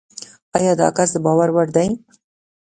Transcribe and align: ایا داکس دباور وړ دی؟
ایا 0.57 0.71
داکس 0.79 1.09
دباور 1.15 1.49
وړ 1.53 1.67
دی؟ 1.75 1.89